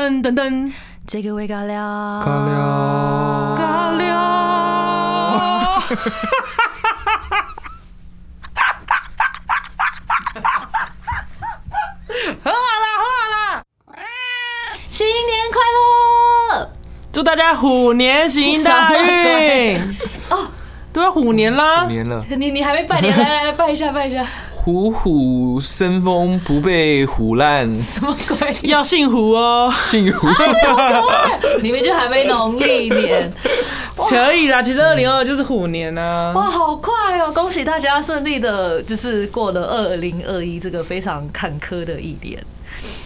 [0.00, 0.72] 噔噔噔，
[1.06, 1.76] 这个味尬聊，
[2.24, 4.08] 尬聊，尬聊。
[12.42, 13.62] 喝好啦，喝好啦！
[14.88, 16.72] 新年快乐！
[17.12, 19.78] 祝大家虎年行大运！
[20.30, 20.48] 哦，
[20.94, 21.84] 都要虎年啦！
[21.86, 24.26] 年了，你你还没拜年，来来来拜一下拜一下，
[24.62, 28.54] 虎虎生风，不被虎烂，什么鬼？
[28.64, 30.28] 要姓胡哦，幸福。
[31.62, 33.32] 你们就还没农历年，
[33.96, 34.60] 可以啦。
[34.60, 36.32] 其实二零二就是虎年啊。
[36.36, 37.32] 哇，好快哦！
[37.32, 42.38] 恭喜大家顺利的，就是过了二零二一这个非常坎坷的一年。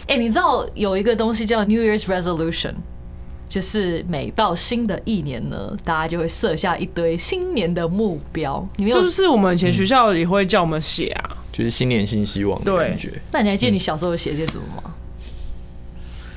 [0.09, 2.73] 哎、你知道有一个东西叫 New Year's Resolution，
[3.49, 8.69] 就是每到新的一年呢，大家就会设下一堆新年的目标。
[8.77, 9.09] 你们是不？
[9.09, 11.31] 是我们以前学校也会叫我们写啊？
[11.57, 13.13] 就是新年新希望的对感觉。
[13.31, 14.91] 那你还记得你小时候有写些什么吗？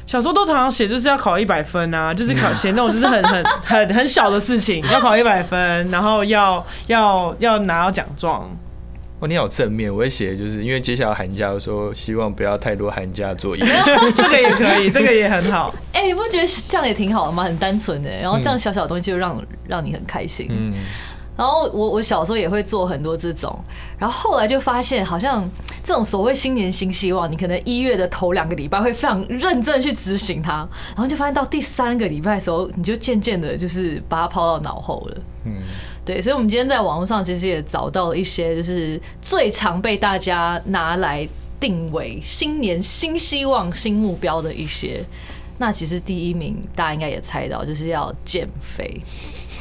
[0.05, 8.55] 小时候都常常写，就是要考一百分啊，就是考写那种就是很 很很很小的事情，要考一百分，然后要要要拿到奖状。
[9.19, 13.65] 哦，你好正面，我会写，就是因为接下来寒假的时候，希望不要太多寒假作业。
[14.15, 15.73] 这个也可以，这个也很好。
[15.91, 17.43] 哎、你不觉得这样也挺好的吗？
[17.43, 20.47] 很单纯的，然后这样小小的东西就让让你很开心。
[20.51, 20.71] 嗯，
[21.37, 23.57] 然后我我小时候也会做很多这种，
[23.99, 25.47] 然后后来就发现，好像
[25.83, 35.17] 这种所谓新年新希望，你可能一月的头两个礼拜会非常认真去执行它，然后就发现到第三个礼拜的时候，你就渐渐的就是把它抛到脑后了。
[35.45, 35.61] 嗯，
[36.03, 41.27] 对，所以我们今天在网络上其实也找到了一些，就是最常被大家拿来
[41.59, 45.05] 定为新年新希望、新目标的一些。
[45.59, 48.99] 那其实第一名大家应该也猜到，就是要减肥。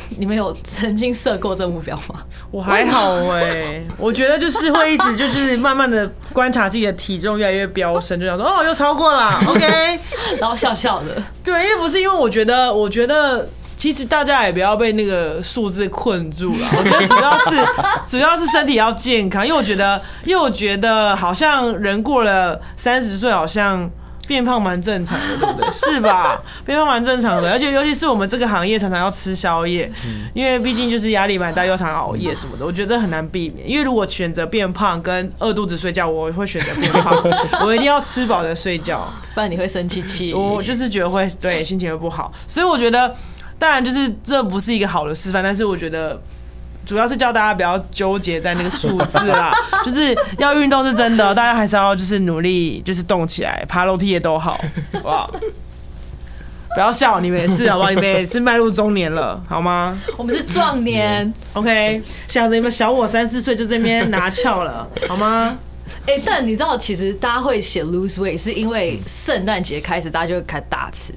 [0.19, 2.23] 你们有曾经设过这目标吗？
[2.51, 9.99] 我还好哎、我觉得就是会一直就是慢慢的观察自己的体重越来越飙升，就想说哦又超过了，OK。
[10.41, 16.69] 然后笑笑的，对，因为不是因为我觉得，我觉得其实大家也不要被那个数字困住了。
[16.79, 17.57] 我觉得主要是
[18.07, 23.91] 主要是身体要健康，因为我觉得，因为我觉得好像人过了三十岁，好像。
[24.27, 25.69] 变胖蛮正常的，对不对？
[25.71, 26.41] 是吧？
[26.65, 29.91] 变胖蛮正常的，而且尤其是我们这个行业常常要吃宵夜，
[30.35, 33.69] 因为毕竟就是压力蛮大，又常熬夜什么的，我觉得很难避免。
[33.69, 37.17] 因为如果选择变胖跟饿肚子睡觉，我会选择变胖，
[37.65, 39.09] 我一定要吃饱再睡觉。
[39.35, 40.33] 不然你会生气气。
[40.35, 43.15] 我就是觉得会对心情会不好，所以我觉得，
[43.59, 46.21] 当然就是这不是一个好的示范，但是我觉得
[46.87, 49.53] 主要是叫大家不要纠结在那个数字啦，
[49.85, 54.53] 就是要运动是真的，大家还是要就是努力，就是动起来，爬楼梯也都好，
[54.93, 55.35] 好不好？
[56.75, 57.91] 不要笑，你们也是好不好？
[57.91, 65.59] 你们也是迈入中年了，好吗我们是壮年，？OK，想着你们小我三四岁就这边拿翘了，好吗？
[66.07, 71.13] 哎、但你知道，其实大家会写 lose weight 是因为圣诞节开始，大家就会开始大吃，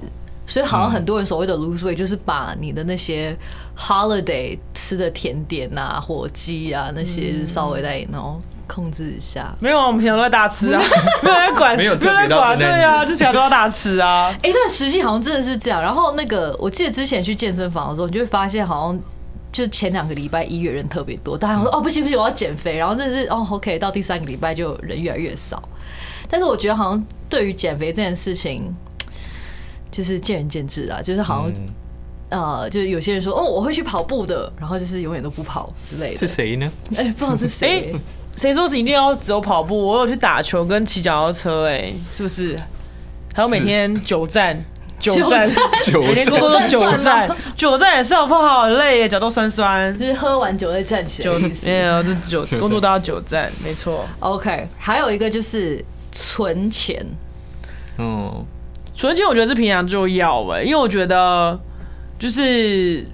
[0.50, 3.34] 所以好像很多人所谓的 lose weight 就是把你的那些
[3.78, 9.54] holiday 吃的甜点啊、火鸡啊那些稍微再然后控制一下。
[9.60, 10.82] 没有啊，我们平常都在大吃啊，
[11.24, 14.36] 没有人管，没有特别人管，对啊，就平常都要大吃啊。
[14.44, 15.82] 哎、但实际好像真的是这样。
[15.82, 19.00] 然后那个，我记得之前去健身房的时候，你就会发现好像。
[19.52, 25.60] 就前两个礼拜一月人特别多，大家说哦不行不行我要减肥，然后真的是哦 OK 到第三个礼拜就人越来越少。
[26.30, 28.72] 但是我觉得好像对于减肥这件事情，
[29.92, 31.66] 就是见仁见智啊，就是好像、嗯
[32.30, 36.18] 呃，就是有些人说哦我会去跑步的，然后就是永远都不跑之类的。
[36.20, 36.72] 是谁呢？
[36.96, 37.94] 哎、不知道是谁、
[38.38, 39.78] 谁说是一定要只有跑步？
[39.88, 42.60] 我有去打球跟骑脚踏车，哎，是不是？
[43.34, 44.64] 还有每天久站，
[45.00, 45.48] 久站，
[45.86, 48.64] 久每天站工作都久久站站，久站也是好不好？
[48.64, 49.98] 很累耶，脚都酸酸。
[49.98, 51.40] 就是喝完酒再站起来。
[51.64, 54.06] 没有，这久工作都要久站，没错。
[54.20, 57.06] OK，还有一个就是存钱。
[57.98, 58.46] 嗯，
[59.00, 61.58] 存钱我觉得是平常就要哎，因为我觉得
[62.20, 63.08] 就是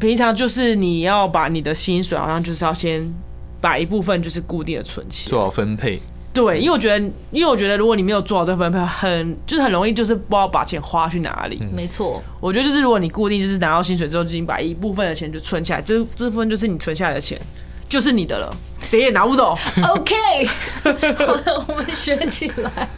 [0.00, 3.14] 平常就是你要把你的薪水好像就是要先
[3.60, 5.30] 把一部分就是固定的存起来。
[5.30, 6.02] 做好分配。
[6.34, 6.98] 对，因为我觉得，
[7.30, 11.62] 因为我觉得，如果你没有做好这分配，很就是很容易就是不知道把钱花去哪里。
[11.72, 17.40] 没错，我觉得就是如果你固定就是拿到薪水之后，就已经把一部分的钱就存起来，这这部分就是你存下来的钱，
[17.88, 19.56] 就是你的了，谁也拿不走。
[19.94, 20.14] OK，
[20.82, 22.90] 好的，我们学起来。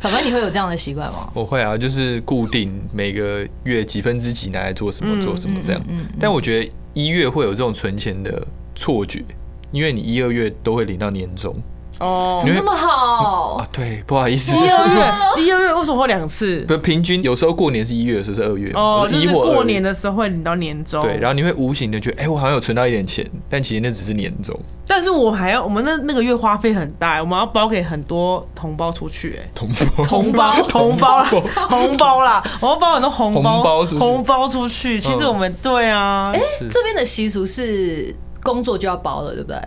[0.00, 1.30] 凡凡，你会有这样的习惯吗？
[1.34, 5.82] 我会啊，就是固定每个月几分之几拿来做什么做什么这样。
[6.18, 9.22] 但我觉得一月会有这种存钱的错觉，
[9.70, 11.54] 因为你一二月都会领到年终，
[12.00, 13.68] 哦怎么这么好啊？？
[13.72, 15.12] 对，不好意思，一二月，
[15.44, 16.60] 一二月为什么会两次？
[16.66, 18.72] 不平均有时候过年是一月，有时候是二月。
[18.74, 21.00] 哦，就一月是过年的时候会领到年终。
[21.02, 24.58] 对，然后你会无形的觉得，哎、我好像有存到一点钱，但其实那只是年终。
[24.86, 31.30] 但是我还要，我们那那个月花费很大，我们要包给很多同胞出去，哎，同胞 同胞，同胞啦，
[31.68, 34.98] 红包啦，我要包很多红包，红包出去红包出去。
[34.98, 36.40] 其实我们对啊，哎，
[36.72, 38.12] 这边的习俗是
[38.42, 39.58] 工作就要包了，对不对？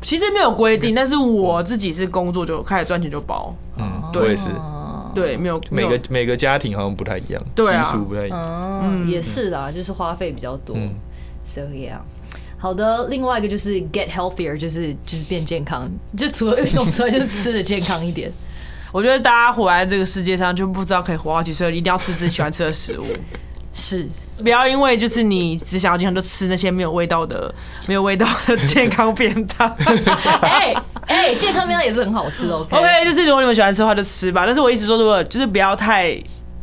[0.00, 8.80] 其实没有规定， 但是我自己是工作就开始赚钱就包，嗯，对我也是，哦对，没有没有每个每个家庭好像不太一样，对啊习俗不太一样。
[8.84, 10.76] 嗯，也是啦，就是花费比较多。
[10.76, 10.94] 嗯
[11.44, 11.98] So yeah。
[12.60, 18.30] 好的，另外一个就是 get healthier，就是就是变健康，就除了运动之外，就是吃的健康一点。
[18.92, 23.04] 我觉得大家活在这个世界上，就不知道可以活到几岁，一定要吃自己喜欢吃的食物。
[23.72, 24.08] 是，
[24.42, 27.52] 不要因为就是你只想要健康，就吃那些没有味道的、
[27.86, 29.68] 没有味道的健康便当。
[30.42, 30.74] 哎
[31.06, 32.56] 哎，健康便当也是很好吃的。
[32.70, 34.44] OK，, 就是如果你们喜欢吃的话就吃吧。
[34.46, 36.16] 但是我一直说，如果就是不要太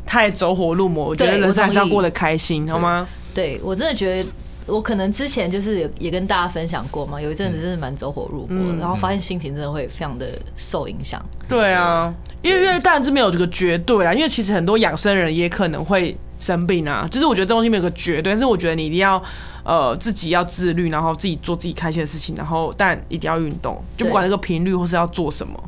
[0.06, 3.07] 太走火入魔，我觉得人生还是要过得开心，好吗？
[3.33, 4.30] 对我真的觉得。
[4.68, 11.24] 我可能之前就是也也跟大家分享过嘛，有一阵子真的蛮走火入魔的，然后发现心情真的会非常的受影响。
[11.48, 12.12] 对啊，
[12.42, 17.07] 因为因为当然是没有这个绝对啊，因为其实很多养生人也可能会生病啊。
[17.09, 19.21] 就是我觉得这东西没有个绝对，但是我觉得你一定要
[19.63, 25.62] 呃自己要自律，然后自己做自己开心的事情，然后但一定要运动，就不管那个频率或是要做什么，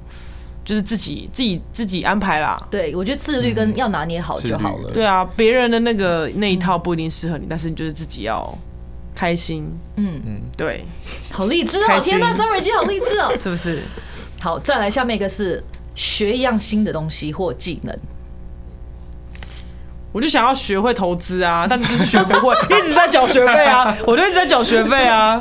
[0.63, 2.67] 就是自己自己自己安排啦。
[2.69, 4.91] 对我觉得自律跟要拿捏好就好了。
[4.91, 8.55] 对啊，别人的那个那一套不一定适合你，但是你就是自己要
[9.15, 9.65] 开心，
[9.95, 10.85] 嗯嗯，对，
[11.31, 11.99] 好励志哦！
[11.99, 13.33] 天呐，Summer 已经好励志哦。
[13.37, 13.81] 是不是？
[14.39, 15.63] 好，再来下面一个是
[15.95, 17.97] 学一样新的东西或技能。
[20.17, 25.39] 我就想要学会投资啊， 但就是学不会，一直在缴学费啊， 我就一直在缴学费啊。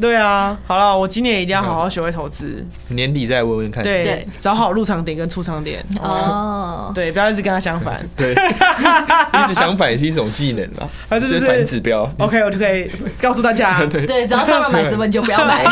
[0.00, 3.82] 对啊，好了，我今年一定要好好学会投资，年底再问问看。
[3.82, 8.00] 对对，找好入场点跟出场点，哦，对，不要一直跟他相反。
[8.16, 12.08] 对，一直相反也是一种技能吧，啊这就是指标。
[12.18, 15.64] OK，我就可以告诉大家，对，只要 Summer 买什么你就不要买，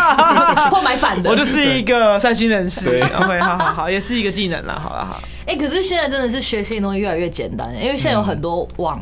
[0.70, 1.30] 或买反的。
[1.30, 2.90] 我就是一个善心人士。
[2.90, 4.80] 对 OK，好好好，也是一个技能了。
[4.80, 9.00] 好了好，哎、可是现在真的是学新的东西越来越简单，因为现在有很多网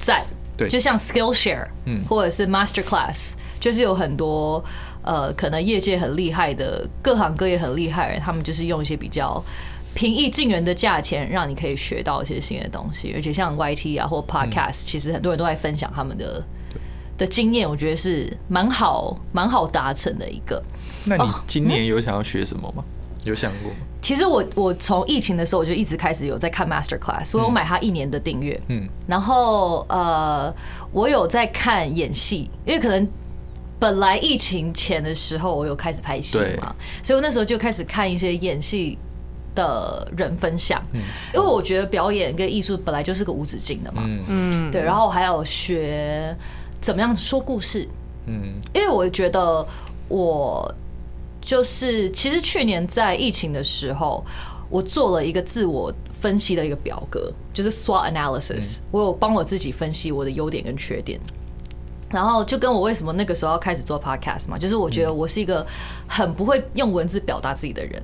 [0.00, 0.24] 站，
[0.56, 4.62] 对就像 Skillshare，嗯或者是 Master Class，就是有很多
[5.02, 9.42] 呃，可能业界很厉害的，各行各业很厉害的人，他们就是用一些比较
[9.94, 13.12] 平易近人的价钱，让你可以学到一些新的东西。
[13.14, 16.42] 而且像 YT 啊或 Podcast，、其实很多人都在分享他们的
[17.16, 20.62] 的经验，我觉得是蛮好蛮好达成的一个。
[21.04, 22.84] 那你哦今年有想要学什么吗？
[23.30, 23.76] 有想过吗？
[24.02, 30.54] 其实我我从疫情的时候我就一直开始有在看 Master Class，所以我买他一年的订阅，嗯，然后呃，
[30.92, 33.06] 我有在看演戏，因为可能
[33.78, 38.96] 本来疫情前的时候我有开始拍戏嘛，所以我那时候就开始看一些演戏
[39.54, 40.80] 的人分享，
[41.34, 44.24] 因为我觉得表演跟艺术本来就是个无止境的嘛，嗯。
[44.28, 46.36] 嗯，对，然后我还有学
[46.80, 47.88] 怎么样说故事，
[48.26, 48.60] 嗯。
[48.72, 49.66] 因为我觉得
[50.08, 50.72] 我
[51.46, 54.26] 就是其实去年在疫情的时候，
[54.68, 61.20] 我做了一个自我分析的一个表格，就是 SWOT analysis，、我有帮我自己分析我的优点跟缺点。
[62.10, 65.64] 然后就跟我为什么那个时候要开始做 podcast 嘛，就是我觉得我是一个
[66.08, 68.02] 很不会用文字表达自己的人，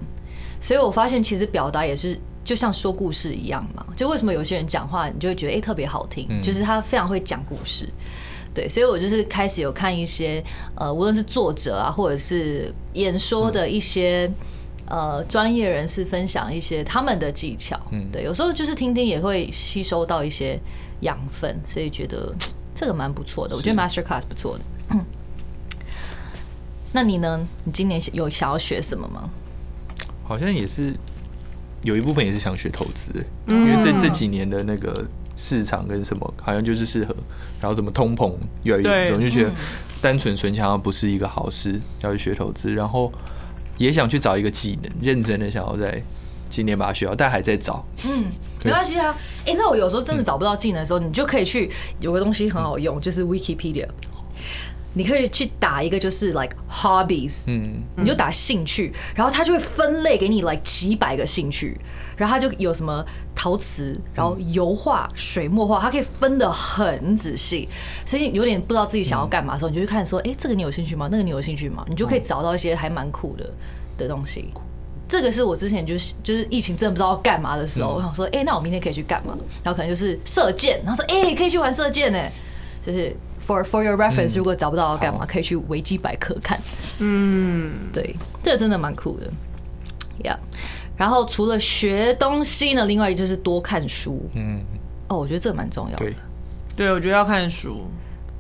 [0.60, 3.84] 所以我发现其实表达也是就像说故事一样嘛。
[3.96, 7.88] 就为什么有些人讲话，你就会觉得哎、诶特别好听，就是他非常会讲故事。
[8.54, 10.42] 对，所以我就是开始有看一些
[10.74, 14.30] 呃，无论是作者啊，或者是演说的一些、
[14.86, 17.80] 呃专业人士分享一些他们的技巧。
[17.90, 20.58] 嗯对，有时候就是听听也会吸收到一些
[21.00, 22.34] 养分，所以觉得
[22.74, 23.56] 这个蛮不错的。
[23.56, 24.64] 我觉得 Master Class 不错的。
[24.90, 25.04] 嗯
[26.94, 27.48] 那你呢？
[27.64, 29.30] 你今年有想要学什么吗？
[30.24, 30.94] 好像也是
[31.82, 33.10] 有一部分也是想学投资，
[33.48, 35.02] 因为这这几年的那个
[35.42, 37.12] 市场跟什么，好像就是适合，
[37.60, 38.32] 然后怎么通膨
[38.62, 39.50] 越来越严重，就觉得
[40.00, 43.12] 单纯存钱好像不是一个好事，要去学投资，然后
[43.76, 46.00] 也想去找一个技能，认真的想要在
[46.48, 47.84] 今年把它学好，但还在找。
[48.04, 48.26] 嗯
[48.64, 49.12] 没关系啊。
[49.44, 51.68] 哎、那我有时候真的找不到技能的时候，你就可以去
[51.98, 53.88] 有个东西很好用，就是 Wikipedia。
[54.94, 61.78] 你可以去打一个就是 like hobbies，嗯，你就打兴趣，然后它就会分类给你 like 几百个兴趣，
[62.16, 67.68] 然后它就有什么陶瓷，然后油画、水墨画，它可以分的很仔细，
[68.04, 71.08] 所以你有点不知道自己想要干嘛的时候，你就去看说，哎、这个你有兴趣吗？
[71.10, 71.84] 那个你有兴趣吗？
[71.88, 73.50] 你就可以找到一些还蛮酷的
[73.96, 74.52] 的东西。
[75.08, 79.36] 这个是我之前就是就是疫情真的不知道要干嘛的时候，我想说，哎、那我明天可以去干嘛？
[79.62, 82.18] 然后可能就是射箭，然后说，哎、可以去玩射箭呢，
[82.86, 83.14] 就是
[83.46, 86.58] for for your reference，、如果找不到要干嘛，可以去维基百科看。
[86.98, 89.30] 嗯，对，这个真的蛮酷的。
[90.24, 90.38] 呀。
[90.96, 94.28] 然后除了学东西呢，另外就是多看书。
[94.34, 94.62] 嗯，
[95.08, 96.14] 哦，我觉得这蛮重要的对。，
[96.76, 97.82] 对，我觉得要看书。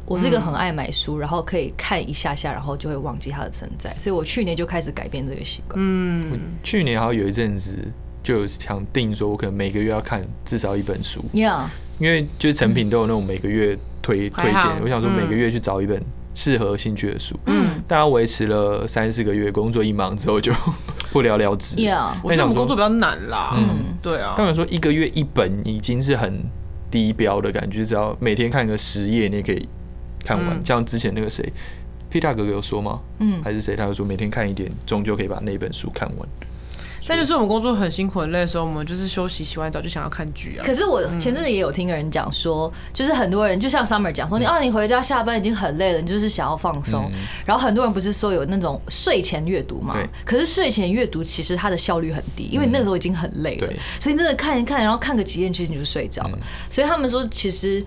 [0.04, 5.76] 我是一个很爱买书，然后可以看一下下，然后就会忘记它的存在，所以我去年就开始改变这个习惯。
[5.78, 7.78] 嗯，去年好像有一阵子
[8.22, 11.66] 就有想定说，我可能每个月要看至少一本书，Yeah，
[12.02, 16.02] 因为就是成品都有那种每个月推推荐，我想说嗯每个月去找一本
[16.34, 17.38] 适合兴趣的书。
[17.46, 20.52] 嗯大家维持了三四个月，工作一忙之后就
[21.12, 21.76] 不了了之。
[21.76, 23.54] ，Yeah，我觉得我们工作比较难啦。
[23.56, 24.44] 嗯对啊当。
[24.44, 26.42] 然说一个月一本已经是很
[26.90, 29.68] 低标的感觉，只要每天看个十页，你也可以
[30.24, 30.56] 看完。
[30.56, 31.52] 嗯像之前那个谁
[32.10, 32.98] ，P 大哥哥有说吗？
[33.20, 33.76] 嗯，还是谁？
[33.76, 36.28] 他就说每天看一点，终究可以把那本书看完。
[37.08, 40.64] 但就是我们工作很辛苦很累的时候，我们就是休息洗完澡就想要看剧啊。
[40.64, 47.10] 可是我前阵子也有听人讲说，就是很多人就像 Summer 讲说，你啊你回家下班已经很累了，你就是想要放松。
[47.12, 50.08] 嗯然后很多人不是说有那种睡前阅读嘛对？
[50.24, 53.68] 可是睡前阅读其实它的效率很低，因为你那个时候已经很累了，
[54.00, 56.38] 所以你真的看一看，然后看个几页，其实你就睡着了。
[56.70, 57.84] 所以他们说，其实。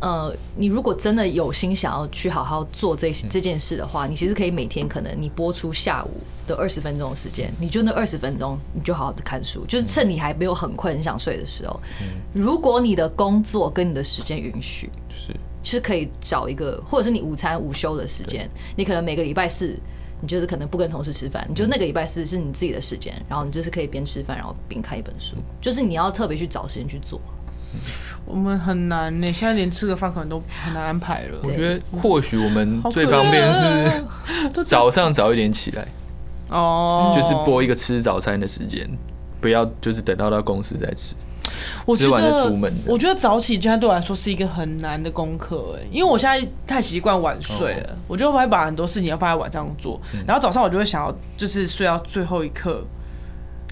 [0.00, 11.80] 呃，你如果真的有心想要去好好做这这件事的话，你其实可以每天可能你播出下午的二十分钟的时间，你就那二十分钟，你就好好的看书，就是趁你还没有很困、很想睡的时候。
[12.32, 15.34] 如果你的工作跟你的时间允许，就是。
[15.68, 19.76] 是可以找一个，或者是你午餐午休的时间，你可能每个礼拜四，
[20.20, 27.20] 你就是可能不跟同事吃饭，你就那个礼拜四是你自己的时间，然后你就是可以边吃饭，然后边看一本书，就是你要特别去找时间去做。
[28.26, 31.38] 我们很难呢，现在连吃个饭可能都很难安排了。
[31.42, 34.02] 我觉得或许我们最方便是
[34.64, 35.86] 早上早一点起来，
[36.50, 38.88] 哦，就是播一个吃早餐的时间，
[39.40, 41.14] 不要就是等到到公司再吃。
[41.86, 52.84] 我觉吃完再得出门我觉得早起现在对我来说是一个很难的功课哎，因为我现在太习惯晚睡了，哦我就会把很多事情要放在晚上做，嗯然后早上我就会想要就是睡到最后一刻。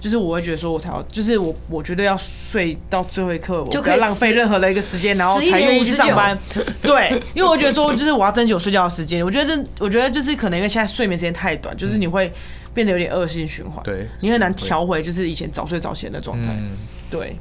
[0.05, 6.39] 就是我会觉得说，我才要，就是我我觉得要睡到最后一刻，我就可以不要浪费任何的一个时间，然后才愿意去上班。
[6.83, 9.25] 对，因为我觉得说，就是我要争取我睡觉的时间。
[9.25, 12.31] 我觉得这，我觉得就是可能因为现在睡眠时间太短，就是你会
[12.75, 16.51] 变得有点恶性循环，对你很难调回就是以前早睡早起的状态。
[16.51, 16.73] 嗯，
[17.09, 17.39] 对，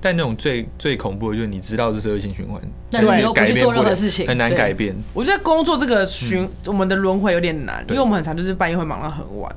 [0.00, 2.58] 但那种最最恐怖的就是你知道这是恶性循环，
[2.90, 4.96] 但你又不去做改变任何事情，很难改变。
[5.12, 9.54] 我觉得工作这个循、我们的轮回有点难，因为我们很常就是半夜会忙到很晚。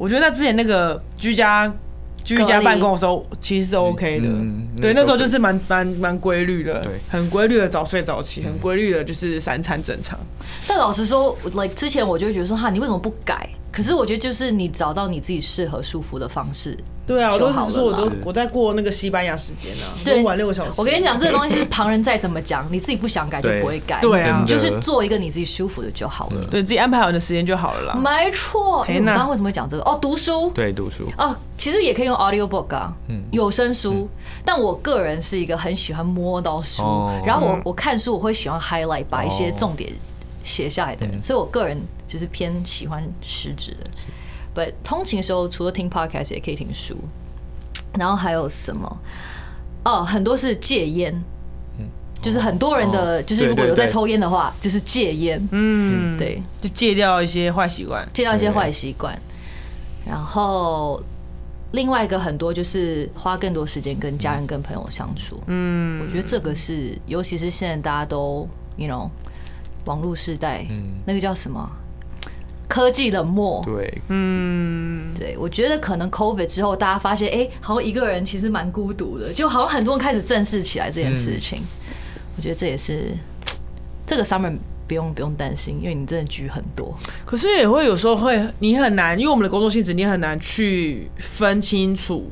[0.00, 1.70] 我觉得在之前那个居家
[2.24, 4.28] 居家办公的时候，其实是 OK 的。
[4.28, 10.18] 嗯对，那时候就是蛮蛮蛮规律的，对很规律的早睡早起，很规律的就是三餐正常。
[10.66, 13.46] 但老实说，like 之前我就会觉得说，哈，你为什么不改？
[13.70, 16.78] 可是我觉得就是你找到你自己适合舒服的方式。
[17.10, 20.70] 对啊，我都是说我都我在过那个西班牙时间啊，对都晚六个小时。
[20.76, 24.00] 我跟你讲，这个东西是旁人再怎么讲，你自己不想改就不会改。
[24.00, 26.46] 对啊你就是做一个你自己舒服的就好了。
[26.50, 27.94] 对自己安排好你的时间就好了啦。
[27.94, 28.82] 没错。
[28.82, 29.82] 哎嘿那我刚刚为什么会讲这个？
[29.82, 30.50] 哦，读书。
[30.50, 34.08] 对读书，哦，其实也可以用 audiobook 啊，嗯有声书。
[34.44, 39.92] 但我个人是一个很喜欢摸到书，哦然后我嗯我看书我会喜欢 highlight 把一些哦重点
[40.44, 41.76] 写下来的人，所以我个人
[42.06, 43.90] 就是偏喜欢实质的。
[44.54, 46.96] But 通勤时候，除了听 podcast 也可以听书，
[47.98, 48.98] 然后还有什么？
[49.84, 51.22] 哦，很多是戒烟。
[52.22, 58.06] 就是很多人的，哦就是如果有在抽烟的话，就是戒烟，嗯，，对，就戒掉一些坏习惯。
[58.12, 59.18] 戒掉一些坏习惯，
[60.06, 61.02] 然后
[61.72, 65.42] 另外一个很多就是花更多时间跟家人、跟朋友相处。
[65.46, 69.08] 嗯我觉得这个是，尤其是现在大家都，you know，
[69.86, 71.66] 网络时代，嗯那个叫什么？
[72.70, 73.60] 科技冷漠。
[73.66, 81.60] 对，嗯，对，我觉得可能 COVID 之后，大家发现，哎、好像一个人其实蛮孤独的，就好像很多人开始正视起来这件事情。
[82.36, 83.14] 我觉得这也是
[84.06, 86.96] 这个 summer 不用不用担心，因为你真的局很多。
[87.26, 92.30] 可是也会有时候会，你很难，因为我们的工作性质，你很难去分清楚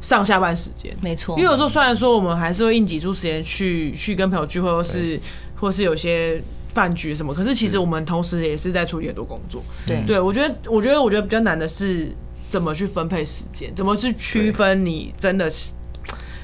[0.00, 0.96] 上下班时间。
[1.00, 5.20] 没错，因为有时候虽然说我们还是会硬挤出时间去去跟朋友聚会，或是
[5.56, 9.62] 或是有些饭局什么，可是其实我们同时也是在处理很多工作。
[9.86, 12.14] 对对我觉得，我觉得，我觉得比较难的是
[12.46, 15.72] 怎么去分配时间，怎么去区分你真的是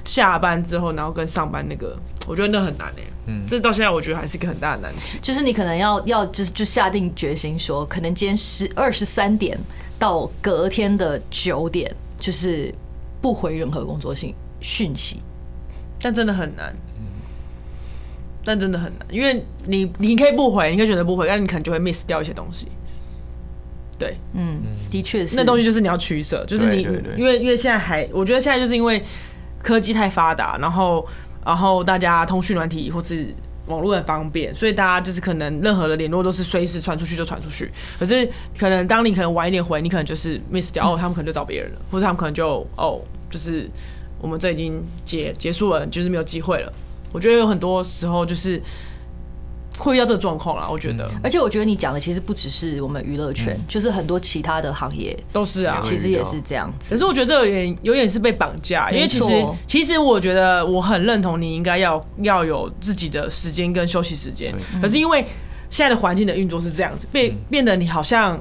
[0.04, 1.96] 下班之后，然后跟上班那个，
[2.26, 5.18] 我觉得那很难诶、嗯这到现在我觉得还是一个很大的难题。
[5.22, 9.58] 就是你可能要要就是就下定决心说，可能今天十二十三点
[9.98, 12.74] 到隔天的九点，就是
[13.24, 15.22] 不回任何工作信讯息。
[15.98, 16.76] 但真的很难。
[18.44, 22.68] 但真的很难，因为你你可以不回，你可以选择不回，但你可能就会 miss 掉一些东西。
[23.98, 25.34] 对，嗯，的确是。
[25.36, 26.82] 那东西就是你要取舍，就是你
[27.16, 29.02] 因为因为现在还，我觉得现在就是因为
[29.62, 31.06] 科技太发达，然后
[31.42, 33.34] 然后大家通讯软体或是
[33.66, 37.70] 网络很方便，所以大家就是可能任何的联络都是随时传出去就传出去。
[37.98, 38.28] 可是
[38.58, 43.68] 可能当你可能晚一点回，你可能就是 miss 掉，哦，他们可能就找别人了，或者他们可能就哦，就是
[44.20, 46.72] 我们这已经结结束了，就是没有机会了。
[47.12, 48.60] 我觉得有很多时候就是
[49.78, 51.10] 会遇到这个状况啦，我觉得。
[51.22, 55.80] 而且我觉得你讲的其实不只是我们娱乐圈，就是很多其他的行业都是啊。
[55.82, 56.94] 其实也是这样子。
[56.94, 56.98] 可。
[56.98, 65.24] 是我觉得这有点有点是被绑架，因为其实其实我觉得我很认同你应该要要有自己的时间跟休息时间，可是因为
[65.68, 68.40] 现在的环境的运作是这样子，变变得你好像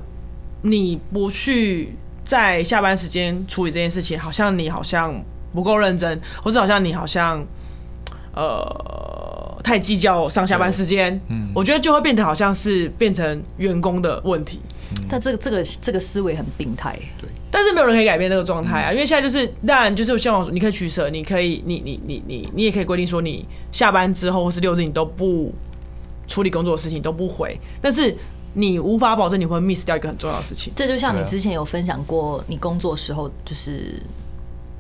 [0.62, 5.14] 你不去在下班时间处理这件事情，好像你好像
[5.52, 7.44] 不够认真，或是好像你好像
[8.36, 9.03] 呃
[9.64, 11.52] 太计较上下班时间，嗯。
[11.56, 14.60] 我觉得就会变得好像是变成员工的问题。
[15.10, 17.28] 但这个这个这个思维很病态，对。
[17.50, 25.54] 但是没有人可以改变这个状态啊，因为现在就是，当然就是像我说，你可以取舍，你可以，你你你你你也可以规定说，你下班之后或是六日你都不
[26.28, 28.16] 处理工作的事情，都不回，但是
[28.54, 30.74] 你无法保证你会 miss 掉一个很重要的事情。
[30.76, 34.02] 这就像你之前有分享过，你工作时候就是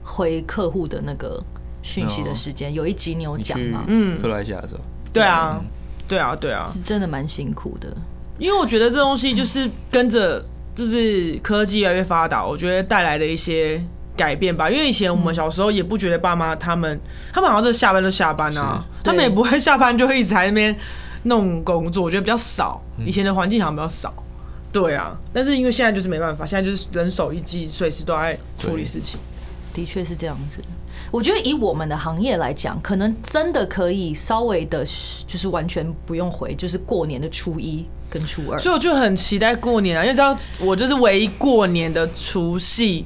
[0.03, 1.43] 回客户的那个
[1.83, 3.83] 讯息的时间，有一集你有讲吗？
[3.87, 4.79] 嗯克罗埃西亚的时候，
[5.13, 5.61] 对啊，
[6.07, 7.95] 对啊，对啊，是真的蛮辛苦的。
[8.39, 10.43] 因为我觉得这东西就是跟着
[10.75, 13.79] 就是科技越来越发达，我觉得带来的一些
[14.17, 14.69] 改变吧。
[14.69, 16.99] 因为以前我们小时候也不觉得爸妈他们
[17.31, 20.75] 他们好像是下班就下班啊，他们也不会下班就会一直在那边
[21.23, 22.81] 弄工作，我觉得比较少。
[22.97, 24.13] 嗯以前的环境好像比较少。
[24.71, 29.19] 对啊，但是因为现在就是没办法，现在就是人手一机，随时都在处理事情。
[29.73, 30.59] 的确是这样子。
[31.13, 34.83] 我觉得以我们的行业来讲，可能真的可以稍微的，
[35.27, 38.57] 就是完全不用回，就是过年的初一跟初二。
[38.57, 43.05] 所以我就很期待过年啊，因为知道我就是唯一过年的除夕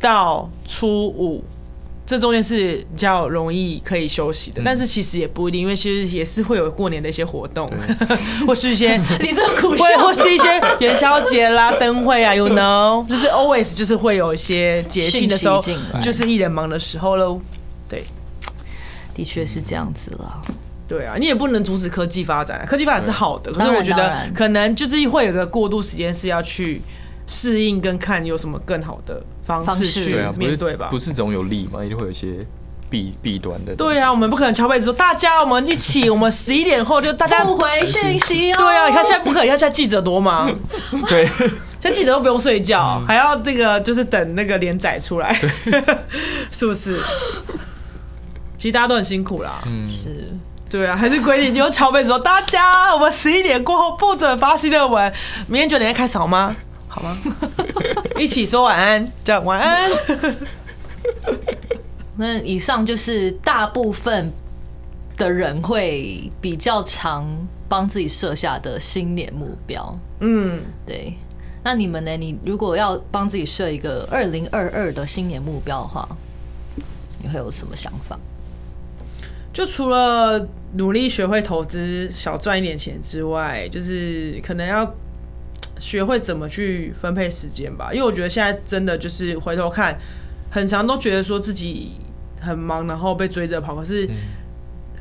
[0.00, 1.44] 到初五，
[2.06, 4.62] 这中间是比较容易可以休息的。
[4.64, 7.70] 但是其实也不一定，因为其实也是会有过年的一些活动，
[8.48, 10.51] 或是一些 你这个苦笑会或是一些
[10.82, 15.62] 元宵节啦、灯会啊，you know， 就是 always 就是会有一些节庆的时候
[16.02, 17.40] 就是艺人忙的时候喽。
[17.88, 18.04] 对
[19.14, 20.42] 的确是这样子了。
[20.88, 26.82] 对啊，你也不能阻止科技发展啊，科技发展是好的，可是我觉得可能就是会有个过渡时间是要去
[27.26, 30.98] 适应跟看有什么更好的方方式式去面对吧不。
[30.98, 32.46] 是总有利嘛，一定会有一些
[32.92, 33.74] 弊弊端的。
[33.74, 38.56] 对啊，我们不可能敲杯子说大家我们一起， 我们十一点后就大家不回讯息哦。
[38.58, 40.54] 对啊，你看现在不可能，现在记者多忙，
[41.08, 45.32] 对，现在记者都不用睡觉，还要这个就是等那个连载出来，
[46.52, 47.00] 是不是？
[48.58, 50.30] 其实大家都很辛苦啦，嗯是
[50.68, 55.12] 对啊，还是规定，你用敲杯子说大家，我们十一点过后不准发新热文，
[55.48, 56.54] 明天九点开始好吗？
[56.88, 57.18] 好吗？
[58.18, 59.90] 一起说晚安，这样晚安。
[62.22, 64.30] 那以上就是大部分
[65.16, 67.28] 的人会比较常
[67.68, 69.98] 帮自己设下的新年目标。
[70.20, 71.14] 嗯，对，
[71.64, 72.16] 那你们呢？
[72.16, 76.08] 你如果要帮自己设一个二零二二的新年目标的话，
[77.20, 78.16] 你会有什么想法？
[79.52, 84.94] 就除了努力学会投资，少赚一点钱之外，就是可能要
[85.78, 87.92] 学会怎么去分配时间吧。
[87.92, 89.98] 因为我觉得现在真的就是回头看，
[90.50, 91.92] 很长都觉得说自己
[92.42, 94.08] 很忙，然后被追着跑，可是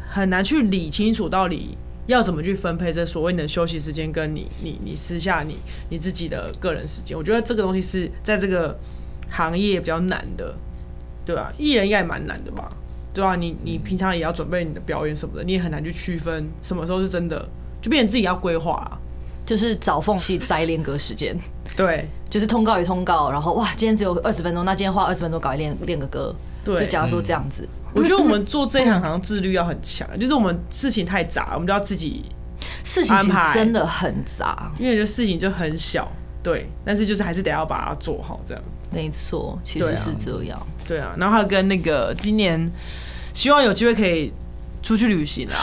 [0.08, 1.78] 很难去理清楚到底
[2.08, 5.58] 要怎么去分配这所谓的休息时间，跟你你你私下你
[5.90, 7.18] 你自己的个人时间。
[7.18, 8.78] 我觉得这个东西是在这个
[9.30, 10.54] 行业比较难的，
[11.26, 12.70] 对吧、艺人应该也蛮难的吧？
[13.14, 17.46] 对啊，你你平常也要准备你的表演什么的，你也很难去区分什么时候是真的，
[17.82, 19.00] 就变成自己要规划啊。
[19.44, 21.38] 就是找缝隙塞练歌时间，
[21.76, 32.24] 对就是通告与通告，然后哇，今天只有二十分钟，那今天花二十分钟搞一练练个歌，就，假如说这样子，我觉得我们做这一行好像自律要很强，就是我们事情太杂，我们就要自己，
[32.84, 33.16] 事情
[33.54, 38.64] 真的很杂，因为这事情就很小，对，但是就是还是得要把它做好这样。
[38.92, 40.68] 没错，其对啊实是这样。
[40.86, 42.70] 对啊，然后还有跟那个今年
[43.34, 44.34] 希望有机会可以
[44.84, 45.56] 出去旅行啊，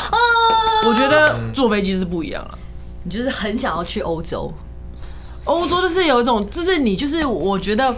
[0.86, 2.58] 我觉得坐飞机是不一样了。
[3.04, 4.50] 你就是很想要去欧洲，
[5.44, 7.94] 欧洲就是有一种，就是你就是我觉得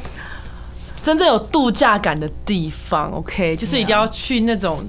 [1.03, 4.85] 真正有度假感的地方，OK，就是一定要去那种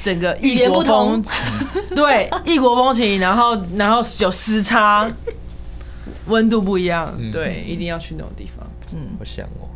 [0.00, 1.22] 整个异国风，
[1.96, 5.10] 对，异国风情，然后然后有时差，
[6.26, 7.30] 温度不一样，嗯。
[7.30, 8.66] 对，一定要去那种地方。
[8.92, 9.16] 嗯。
[9.18, 9.68] 我想哦，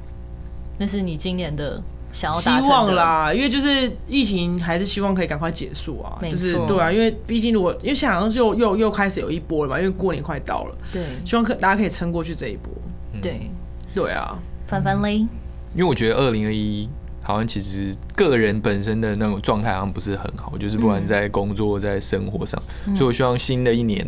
[0.79, 2.95] 那是你今年的想要希望。
[2.95, 11.03] 啦，因为就是疫情还是希望可以赶快结束啊，就是对啊，因为毕竟如果因为现在好像又又又开始有一波了嘛，因为过年快到了，对。
[11.25, 12.71] 希望可大家可以撑过去这一波。
[13.23, 13.51] 对，
[13.95, 15.27] 对啊，翻翻嘞，
[15.75, 16.89] 因为我觉得二零二一
[17.23, 22.61] 好好像其实个人本身的那种状态好像不是很好，就是不管在工作在生活上，
[22.95, 24.07] 所以我希望新的一年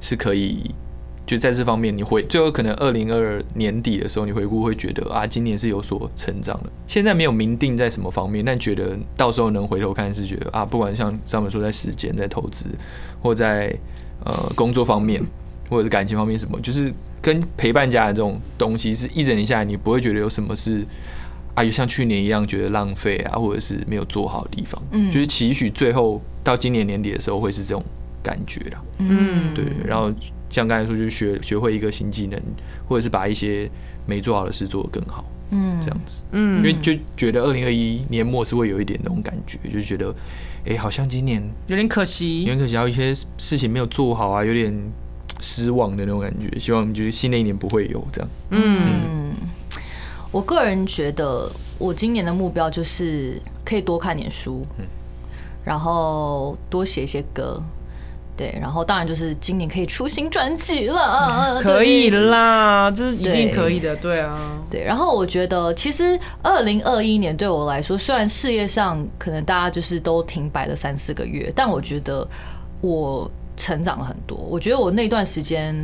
[0.00, 0.74] 是可以。
[1.24, 6.70] 就在这方面，你会最后可能二零二年底的时候，你回顾会觉得啊，今年是有所成长的。
[6.86, 12.64] 现在没有明定在什么方面，但觉得到时候能回头看，是觉得啊，不管像上面说在时间、在投资，
[13.20, 13.78] 或在
[14.24, 15.22] 呃工作方面，
[15.68, 20.84] 或者是感情方面什么，就是跟陪伴家人这种东西，是一整年下来，你不会觉得有什么是
[21.54, 24.82] 啊，就像去年一样觉得浪费啊，或者是没有做好的地方。
[24.92, 27.84] 嗯，就是期许最后到今年年底的时候会是这种
[28.22, 28.82] 感觉啦。
[28.98, 30.12] 嗯，对，然后。
[30.50, 32.40] 像刚才说，就学学会一个新技能，
[32.88, 33.70] 或者是把一些
[34.06, 40.14] 没做好的事做得更好，嗯，这样子，嗯，因为就觉得二零二一年末是会有一点那种感觉，就觉得，
[40.64, 44.74] 哎，好像今年有点可惜，有点可惜，有一些事情没有做好啊，有点
[45.38, 46.58] 失望的那种感觉。
[46.58, 48.30] 希望就是新的一年不会有这样。
[48.50, 49.34] 嗯，
[50.30, 54.84] 我个人觉得，我今年的目标就是可以多看点书，嗯，
[55.64, 57.62] 然后多写一些歌。
[58.36, 64.38] 对，然后当然就是今年可以出新专辑了，可以啦，这是一定可以的，对啊。
[64.70, 72.24] 对，然后我觉得其实二零二一年对我来说，虽然事业上可能大家就是都停摆了三四个月，但我觉得
[72.80, 74.38] 我成长了很多。
[74.38, 75.76] 我觉得我那段时间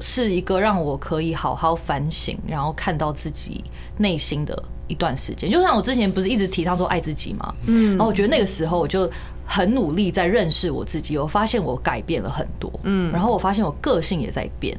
[0.00, 3.62] 是一个让我可以好好反省，然后看到自己
[3.96, 5.48] 内心的一段时间。
[5.48, 9.08] 就像我之前不是一直提倡说爱自己嘛，嗯，然后我觉得那个时候我就。
[9.50, 14.76] 很努力在认识我自己，我发现我改变了很多，嗯，然后我发现我个性也在变，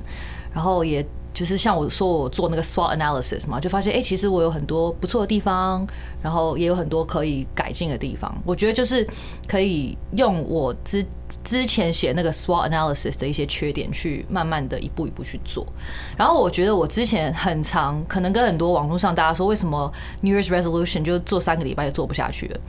[0.54, 1.04] 然后也
[1.39, 5.88] 就是像我说我做那个 SWOT analysis 嘛，就发现哎，其实我有很多不错的地方，
[6.21, 8.30] 然后也有很多可以改进的地方。
[8.43, 9.08] 我觉得就是
[9.47, 11.02] 可以用我之
[11.45, 15.65] 之前写那个 SWOT analysis 的一些缺点，去慢慢的一步一步去做。
[16.17, 22.60] 然后我觉得我之前很长，可能跟很多网络上大家说，为什么 New Year's resolution 就做三个礼拜就做不下去了。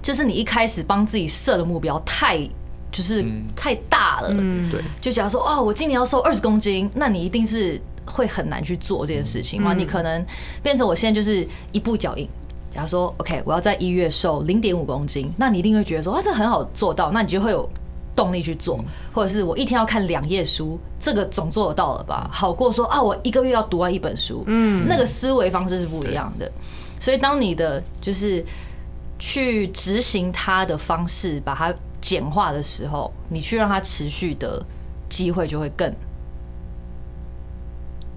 [0.00, 2.48] 就是你一开始帮自己设的目标太
[2.92, 3.24] 就是
[3.56, 4.28] 太大了，
[4.70, 9.72] 对，就假如说哦，我今年要瘦二十公斤，那你一定是会很难去做这件事情嘛。
[9.72, 10.22] 你可能
[10.62, 12.28] 变成我现在就是一步脚印。
[12.70, 17.66] 假如说 OK，我要在一月瘦零点五公斤，那你一定会觉得说啊，这很好做到，那你就会有
[18.14, 18.78] 动力去做。
[19.10, 22.28] 或者是我一天要看两页书，这个总做得到了吧？
[22.30, 26.52] 好过说啊，我一个月要读完一本书，嗯，那个思维方式是不一样的。
[27.00, 28.44] 所以当你的就是。
[29.24, 34.62] 去执行它的方式，把它简化的时候，你去让它持续的
[35.08, 35.90] 机会就会更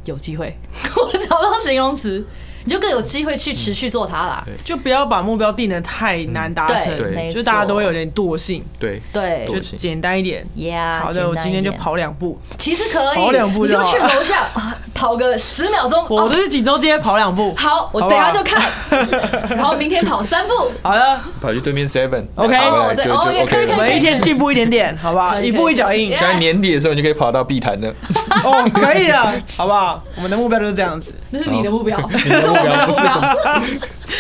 [0.04, 0.58] 有机会。
[0.98, 2.26] 我找到形容词。
[2.66, 6.94] 你就更有机会去持续做它啦，就不要把目标定的太难达成，
[7.32, 8.64] 就大家都会有点惰性。
[8.80, 10.46] 对对，就简单一点。
[10.58, 12.40] Yeah，好的，我今天就跑两步。
[12.58, 14.48] 其实可以跑两步，你就去楼下
[14.94, 16.04] 跑个十秒钟。
[16.10, 17.54] 我都是锦州街跑两步。
[17.56, 18.68] 好，我等下就看。
[19.56, 20.72] 然后明天跑三步。
[20.82, 22.26] 好的，跑去对面 Seven。
[22.36, 22.58] OK，
[22.96, 25.40] 就就 OK，每一天进步一点点，好不好？
[25.40, 26.16] 一步一脚印。
[26.18, 27.94] 在年底的时候，你就可以跑到碧潭了。
[28.44, 29.18] 哦，可以的，
[29.56, 30.04] 好不好？
[30.16, 31.14] 我们的目标就是这样子。
[31.30, 31.98] 那是你的目标。
[32.86, 33.02] 不是，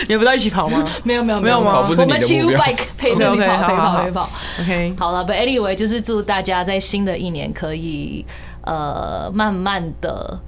[0.07, 0.85] 你们不在一起跑吗？
[1.03, 1.87] 没有没有没有吗？
[1.87, 4.29] 我们骑 U bike 陪着你跑，陪跑陪跑。
[4.61, 8.25] OK，好了，But anyway，就是祝大家在新的一年可以
[8.63, 10.39] 呃慢慢的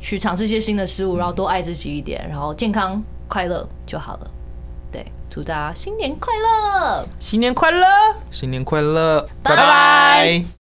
[0.00, 4.30] 去尝试一些新的事物，然后多爱自己一点，然后健康快乐就好了。
[4.92, 7.86] 对，祝大家新年快乐，新年快乐，
[8.30, 10.63] 新年快乐，拜拜。